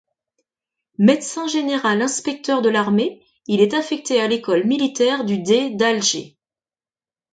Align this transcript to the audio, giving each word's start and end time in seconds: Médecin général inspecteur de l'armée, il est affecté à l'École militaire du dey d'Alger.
Médecin 0.97 1.45
général 1.47 2.01
inspecteur 2.01 2.63
de 2.63 2.69
l'armée, 2.69 3.23
il 3.45 3.61
est 3.61 3.75
affecté 3.75 4.19
à 4.19 4.27
l'École 4.27 4.65
militaire 4.65 5.25
du 5.25 5.37
dey 5.43 5.75
d'Alger. 5.75 6.39